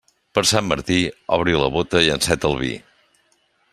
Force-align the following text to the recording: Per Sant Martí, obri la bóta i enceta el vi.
Per 0.37 0.41
Sant 0.51 0.65
Martí, 0.69 0.97
obri 1.37 1.55
la 1.65 1.69
bóta 1.75 2.01
i 2.07 2.09
enceta 2.15 2.51
el 2.53 2.59
vi. 2.63 2.73